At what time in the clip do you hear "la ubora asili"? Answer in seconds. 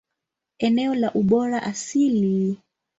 0.95-2.59